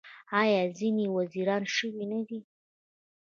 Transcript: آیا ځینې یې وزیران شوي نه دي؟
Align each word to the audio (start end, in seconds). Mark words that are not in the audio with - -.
آیا 0.41 0.61
ځینې 0.77 1.03
یې 1.07 1.13
وزیران 1.17 1.63
شوي 1.75 2.03
نه 2.11 2.21
دي؟ 2.27 2.39